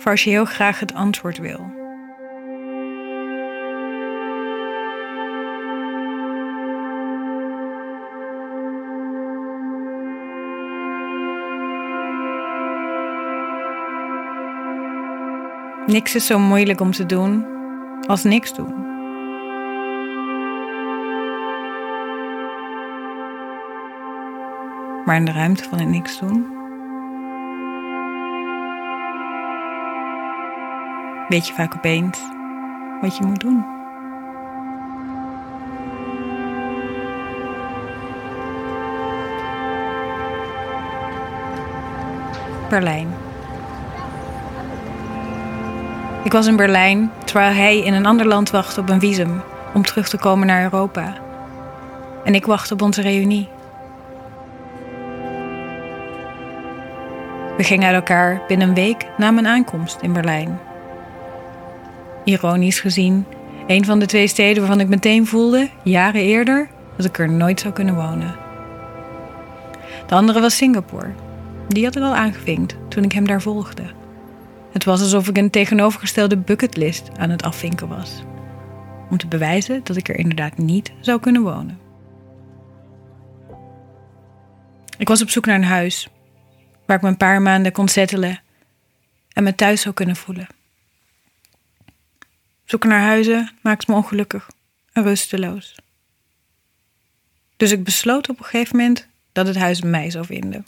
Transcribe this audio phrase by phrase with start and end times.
[0.00, 1.78] voor als je heel graag het antwoord wil.
[15.86, 17.46] Niks is zo moeilijk om te doen
[18.06, 18.88] als niks doen.
[25.04, 26.59] Maar in de ruimte van het niks doen,
[31.30, 32.18] weet je vaak opeens
[33.00, 33.64] wat je moet doen.
[42.68, 43.08] Berlijn.
[46.24, 49.42] Ik was in Berlijn terwijl hij in een ander land wachtte op een visum
[49.74, 51.14] om terug te komen naar Europa.
[52.24, 53.48] En ik wachtte op onze reunie.
[57.56, 60.69] We gingen uit elkaar binnen een week na mijn aankomst in Berlijn.
[62.30, 63.26] Ironisch gezien,
[63.66, 67.60] een van de twee steden waarvan ik meteen voelde, jaren eerder, dat ik er nooit
[67.60, 68.36] zou kunnen wonen.
[70.06, 71.12] De andere was Singapore.
[71.68, 73.82] Die had ik al aangevinkt toen ik hem daar volgde.
[74.72, 78.22] Het was alsof ik een tegenovergestelde bucketlist aan het afvinken was.
[79.10, 81.78] Om te bewijzen dat ik er inderdaad niet zou kunnen wonen.
[84.98, 86.08] Ik was op zoek naar een huis
[86.86, 88.40] waar ik me een paar maanden kon settelen
[89.32, 90.46] en me thuis zou kunnen voelen.
[92.70, 94.50] Zoeken naar huizen maakt me ongelukkig
[94.92, 95.74] en rusteloos.
[97.56, 100.66] Dus ik besloot op een gegeven moment dat het huis mij zou vinden.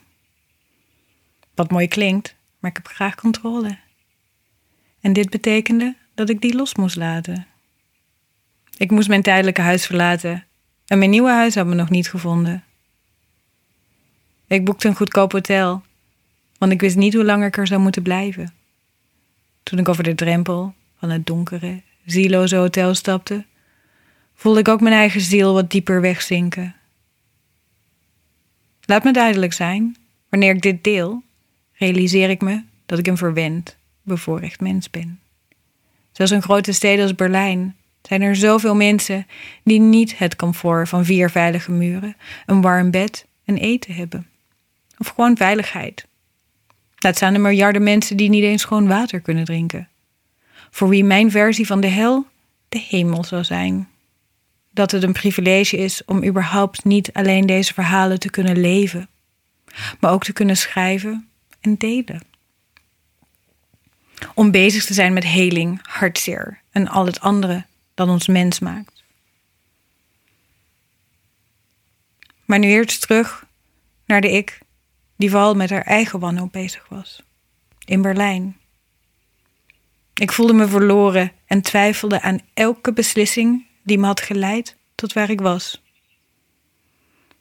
[1.55, 3.78] Wat mooi klinkt, maar ik heb graag controle.
[5.00, 7.47] En dit betekende dat ik die los moest laten.
[8.77, 10.47] Ik moest mijn tijdelijke huis verlaten
[10.86, 12.64] en mijn nieuwe huis had me nog niet gevonden.
[14.47, 15.83] Ik boekte een goedkoop hotel,
[16.58, 18.55] want ik wist niet hoe lang ik er zou moeten blijven.
[19.62, 23.45] Toen ik over de drempel van het donkere, zieloze hotel stapte,
[24.35, 26.74] voelde ik ook mijn eigen ziel wat dieper wegzinken.
[28.85, 29.96] Laat me duidelijk zijn,
[30.29, 31.23] wanneer ik dit deel,
[31.73, 35.20] realiseer ik me dat ik een verwend, bevoorrecht mens ben.
[36.12, 39.27] Zelfs in grote steden als Berlijn zijn er zoveel mensen
[39.64, 44.27] die niet het comfort van vier veilige muren, een warm bed en eten hebben.
[44.98, 46.07] Of gewoon veiligheid.
[46.98, 49.89] Laat staan de miljarden mensen die niet eens schoon water kunnen drinken.
[50.73, 52.27] Voor wie mijn versie van de hel
[52.69, 53.89] de hemel zou zijn.
[54.71, 59.09] Dat het een privilege is om überhaupt niet alleen deze verhalen te kunnen leven,
[60.01, 61.29] maar ook te kunnen schrijven
[61.61, 62.23] en delen.
[64.35, 69.03] Om bezig te zijn met heling, hartzeer en al het andere dat ons mens maakt.
[72.45, 73.47] Maar nu eerst terug
[74.07, 74.59] naar de ik
[75.17, 77.23] die vooral met haar eigen wanhoop bezig was.
[77.85, 78.57] In Berlijn.
[80.14, 85.30] Ik voelde me verloren en twijfelde aan elke beslissing die me had geleid tot waar
[85.30, 85.83] ik was.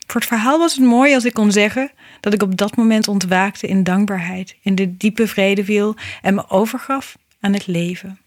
[0.07, 3.07] Voor het verhaal was het mooi als ik kon zeggen dat ik op dat moment
[3.07, 8.19] ontwaakte in dankbaarheid, in de diepe vrede viel en me overgaf aan het leven.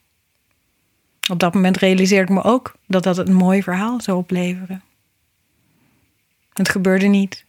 [1.31, 4.83] Op dat moment realiseerde ik me ook dat dat een mooi verhaal zou opleveren.
[6.53, 7.45] Het gebeurde niet.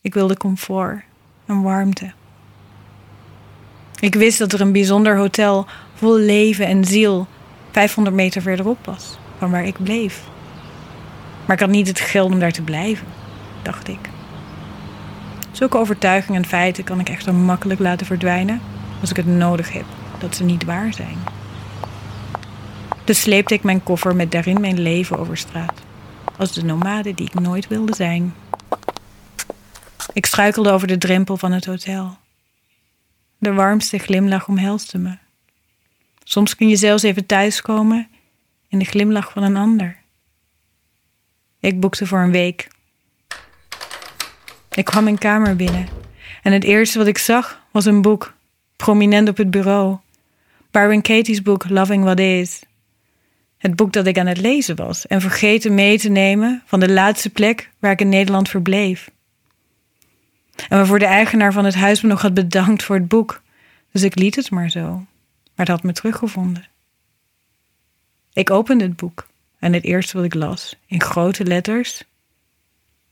[0.00, 1.04] Ik wilde comfort
[1.46, 2.12] en warmte.
[4.00, 5.66] Ik wist dat er een bijzonder hotel
[6.02, 7.26] vol leven en ziel
[7.70, 10.22] 500 meter verderop was van waar ik bleef.
[11.44, 13.06] Maar ik had niet het geld om daar te blijven,
[13.62, 13.98] dacht ik.
[15.52, 18.60] Zulke overtuigingen en feiten kan ik echter makkelijk laten verdwijnen
[19.00, 19.84] als ik het nodig heb
[20.18, 21.16] dat ze niet waar zijn.
[23.04, 25.80] Dus sleepte ik mijn koffer met daarin mijn leven over straat,
[26.38, 28.34] als de nomade die ik nooit wilde zijn.
[30.12, 32.16] Ik struikelde over de drempel van het hotel.
[33.38, 35.21] De warmste glimlach omhelste me.
[36.24, 38.08] Soms kun je zelfs even thuiskomen
[38.68, 39.96] in de glimlach van een ander.
[41.60, 42.68] Ik boekte voor een week.
[44.74, 45.88] Ik kwam mijn kamer binnen
[46.42, 48.34] en het eerste wat ik zag was een boek,
[48.76, 49.96] prominent op het bureau.
[50.70, 52.62] Byron Katie's boek Loving What Is.
[53.58, 56.90] Het boek dat ik aan het lezen was en vergeten mee te nemen van de
[56.90, 59.10] laatste plek waar ik in Nederland verbleef.
[60.68, 63.42] En waarvoor de eigenaar van het huis me nog had bedankt voor het boek.
[63.92, 65.04] Dus ik liet het maar zo.
[65.54, 66.68] Maar het had me teruggevonden.
[68.32, 69.28] Ik opende het boek
[69.58, 72.04] en het eerste wat ik las, in grote letters.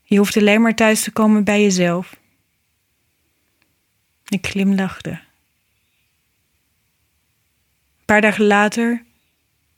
[0.03, 2.19] Je hoeft alleen maar thuis te komen bij jezelf.
[4.27, 5.09] Ik glimlachte.
[5.09, 5.19] Een
[8.05, 9.03] paar dagen later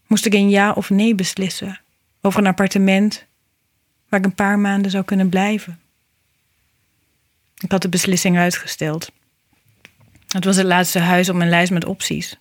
[0.07, 1.81] moest ik een ja of nee beslissen
[2.21, 3.25] over een appartement
[4.09, 5.79] waar ik een paar maanden zou kunnen blijven.
[7.57, 9.11] Ik had de beslissing uitgesteld.
[10.27, 12.37] Het was het laatste huis op mijn lijst met opties.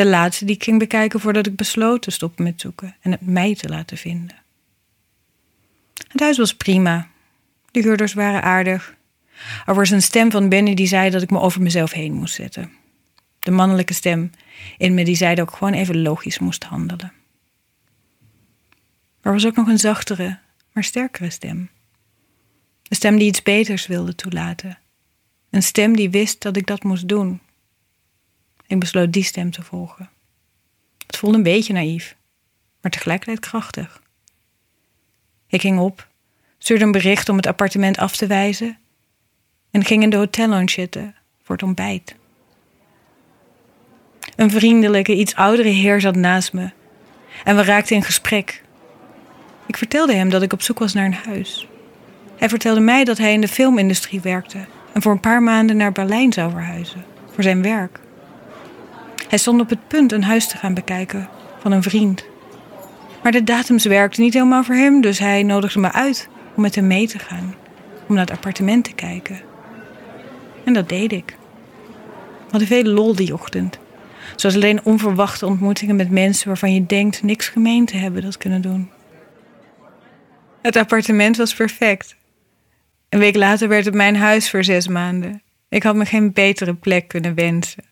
[0.00, 3.20] De laatste die ik ging bekijken voordat ik besloot te stoppen met zoeken en het
[3.20, 4.36] mij te laten vinden.
[6.08, 7.08] Het huis was prima.
[7.70, 8.94] De huurders waren aardig.
[9.66, 12.34] Er was een stem van Benny die zei dat ik me over mezelf heen moest
[12.34, 12.72] zetten.
[13.38, 14.30] De mannelijke stem
[14.78, 17.12] in me die zei dat ik gewoon even logisch moest handelen.
[19.20, 20.38] Er was ook nog een zachtere,
[20.72, 21.70] maar sterkere stem.
[22.88, 24.78] Een stem die iets beters wilde toelaten.
[25.50, 27.40] Een stem die wist dat ik dat moest doen.
[28.70, 30.08] Ik besloot die stem te volgen.
[31.06, 32.16] Het voelde een beetje naïef,
[32.80, 34.02] maar tegelijkertijd krachtig.
[35.46, 36.08] Ik ging op,
[36.58, 38.78] stuurde een bericht om het appartement af te wijzen
[39.70, 42.14] en ging in de hotellounge zitten voor het ontbijt.
[44.36, 46.70] Een vriendelijke, iets oudere heer zat naast me
[47.44, 48.62] en we raakten in gesprek.
[49.66, 51.66] Ik vertelde hem dat ik op zoek was naar een huis.
[52.36, 55.92] Hij vertelde mij dat hij in de filmindustrie werkte en voor een paar maanden naar
[55.92, 58.00] Berlijn zou verhuizen voor zijn werk.
[59.30, 61.28] Hij stond op het punt een huis te gaan bekijken
[61.58, 62.24] van een vriend.
[63.22, 66.74] Maar de datums werkten niet helemaal voor hem, dus hij nodigde me uit om met
[66.74, 67.54] hem mee te gaan,
[68.08, 69.40] om naar het appartement te kijken.
[70.64, 71.36] En dat deed ik.
[72.44, 73.78] We hadden veel lol die ochtend.
[74.36, 78.62] Zoals alleen onverwachte ontmoetingen met mensen waarvan je denkt niks gemeen te hebben dat kunnen
[78.62, 78.90] doen.
[80.62, 82.16] Het appartement was perfect.
[83.08, 85.42] Een week later werd het mijn huis voor zes maanden.
[85.68, 87.89] Ik had me geen betere plek kunnen wensen.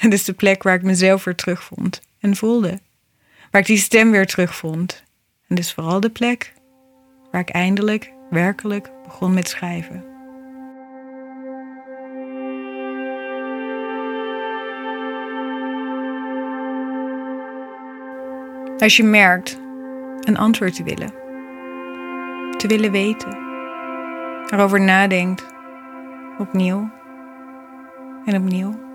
[0.00, 2.80] Het is de plek waar ik mezelf weer terugvond en voelde.
[3.50, 5.02] Waar ik die stem weer terugvond.
[5.48, 6.52] En dus vooral de plek
[7.30, 10.04] waar ik eindelijk, werkelijk begon met schrijven.
[18.78, 19.60] Als je merkt
[20.20, 21.12] een antwoord te willen,
[22.56, 23.38] te willen weten,
[24.46, 25.44] erover nadenkt,
[26.38, 26.90] opnieuw
[28.24, 28.89] en opnieuw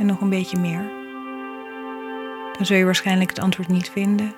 [0.00, 0.90] en nog een beetje meer,
[2.52, 4.34] dan zul je waarschijnlijk het antwoord niet vinden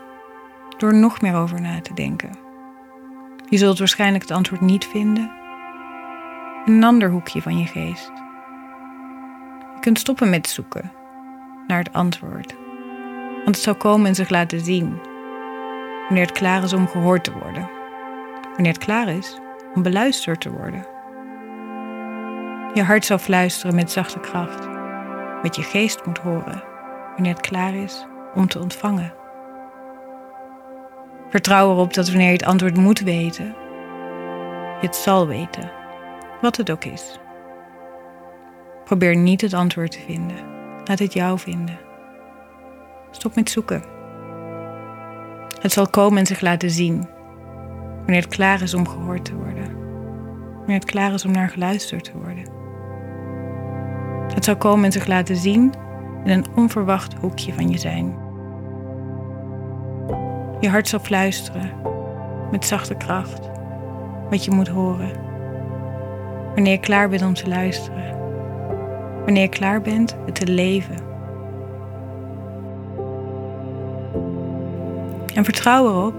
[0.78, 2.30] door nog meer over na te denken.
[3.48, 5.30] Je zult waarschijnlijk het antwoord niet vinden
[6.64, 8.12] in een ander hoekje van je geest.
[9.74, 10.92] Je kunt stoppen met zoeken
[11.66, 12.54] naar het antwoord,
[13.44, 15.00] want het zal komen en zich laten zien
[16.06, 17.70] wanneer het klaar is om gehoord te worden,
[18.54, 19.38] wanneer het klaar is
[19.74, 20.86] om beluisterd te worden.
[22.74, 24.71] Je hart zal fluisteren met zachte kracht
[25.42, 26.62] wat je geest moet horen
[27.14, 29.14] wanneer het klaar is om te ontvangen.
[31.30, 33.46] Vertrouw erop dat wanneer je het antwoord moet weten,
[34.80, 35.70] je het zal weten,
[36.40, 37.18] wat het ook is.
[38.84, 40.36] Probeer niet het antwoord te vinden.
[40.84, 41.78] Laat het jou vinden.
[43.10, 43.82] Stop met zoeken.
[45.60, 47.08] Het zal komen en zich laten zien.
[47.96, 49.76] Wanneer het klaar is om gehoord te worden.
[50.56, 52.61] Wanneer het klaar is om naar geluisterd te worden.
[54.34, 55.72] Het zal komen en zich laten zien
[56.24, 58.14] in een onverwacht hoekje van je zijn.
[60.60, 61.70] Je hart zal fluisteren
[62.50, 63.50] met zachte kracht
[64.30, 65.10] wat je moet horen.
[66.54, 68.16] Wanneer je klaar bent om te luisteren.
[69.24, 70.96] Wanneer je klaar bent het te leven.
[75.34, 76.14] En vertrouw erop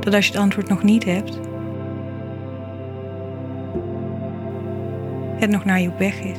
[0.00, 1.38] dat als je het antwoord nog niet hebt,
[5.38, 6.38] het nog naar je weg is.